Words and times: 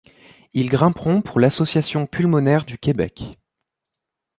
Ils 0.55 0.67
grimperont 0.69 1.21
pour 1.21 1.39
L’Association 1.39 2.07
pulmonaire 2.07 2.65
du 2.65 2.79
Québec. 2.79 3.37